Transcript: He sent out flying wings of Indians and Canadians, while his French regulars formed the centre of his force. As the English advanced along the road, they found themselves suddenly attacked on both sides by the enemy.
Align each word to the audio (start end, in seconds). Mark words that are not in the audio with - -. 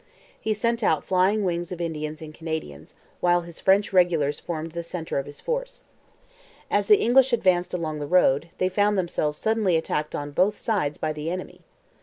He 0.39 0.55
sent 0.55 0.81
out 0.81 1.03
flying 1.03 1.43
wings 1.43 1.71
of 1.71 1.79
Indians 1.79 2.23
and 2.23 2.33
Canadians, 2.33 2.95
while 3.19 3.41
his 3.41 3.59
French 3.59 3.93
regulars 3.93 4.39
formed 4.39 4.71
the 4.71 4.81
centre 4.81 5.19
of 5.19 5.27
his 5.27 5.39
force. 5.39 5.83
As 6.71 6.87
the 6.87 6.97
English 6.97 7.33
advanced 7.33 7.71
along 7.75 7.99
the 7.99 8.07
road, 8.07 8.49
they 8.57 8.67
found 8.67 8.97
themselves 8.97 9.37
suddenly 9.37 9.75
attacked 9.75 10.15
on 10.15 10.31
both 10.31 10.57
sides 10.57 10.97
by 10.97 11.13
the 11.13 11.29
enemy. 11.29 11.61